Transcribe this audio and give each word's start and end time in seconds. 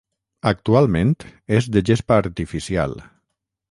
Actualment 0.51 1.13
és 1.59 1.71
de 1.77 1.87
gespa 1.91 2.21
artificial. 2.25 3.01